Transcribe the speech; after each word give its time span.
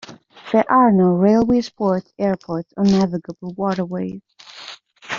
There 0.51 0.65
are 0.67 0.91
no 0.91 1.09
railways, 1.09 1.69
ports, 1.69 2.11
airports, 2.17 2.73
or 2.75 2.85
navigable 2.85 3.53
waterways. 3.53 4.23